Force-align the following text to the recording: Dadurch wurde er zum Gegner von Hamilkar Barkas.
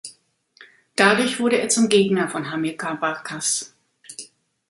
Dadurch 0.95 1.39
wurde 1.39 1.59
er 1.59 1.69
zum 1.69 1.87
Gegner 1.87 2.27
von 2.27 2.49
Hamilkar 2.49 2.99
Barkas. 2.99 3.75